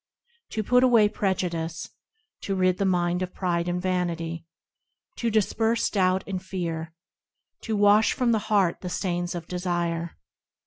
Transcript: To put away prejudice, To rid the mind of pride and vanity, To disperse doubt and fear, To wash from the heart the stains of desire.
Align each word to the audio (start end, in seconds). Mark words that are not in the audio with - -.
To 0.53 0.63
put 0.63 0.83
away 0.83 1.07
prejudice, 1.09 1.87
To 2.41 2.55
rid 2.55 2.79
the 2.79 2.85
mind 2.85 3.21
of 3.21 3.35
pride 3.35 3.67
and 3.69 3.79
vanity, 3.79 4.47
To 5.17 5.29
disperse 5.29 5.91
doubt 5.91 6.23
and 6.25 6.43
fear, 6.43 6.95
To 7.65 7.77
wash 7.77 8.13
from 8.13 8.31
the 8.31 8.39
heart 8.49 8.81
the 8.81 8.89
stains 8.89 9.35
of 9.35 9.45
desire. 9.47 10.17